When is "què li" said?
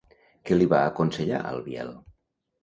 0.49-0.67